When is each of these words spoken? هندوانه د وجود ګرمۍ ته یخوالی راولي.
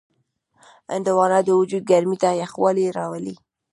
هندوانه 0.93 1.39
د 1.43 1.49
وجود 1.59 1.83
ګرمۍ 1.91 2.17
ته 2.23 2.29
یخوالی 2.43 2.85
راولي. 2.97 3.35